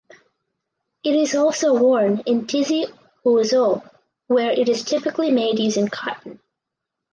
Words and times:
It 1.03 1.13
is 1.15 1.35
also 1.35 1.75
worn 1.77 2.21
in 2.25 2.47
Tizi 2.47 2.85
Ouzou 3.23 3.87
where 4.25 4.49
it 4.49 4.67
is 4.67 4.83
typically 4.83 5.29
made 5.29 5.59
using 5.59 5.89
cotton. 5.89 6.39